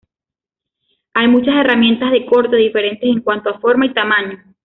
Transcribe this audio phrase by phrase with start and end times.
[1.13, 4.41] Hay muchas herramientas de corte diferentes en cuanto a forma y tamaño.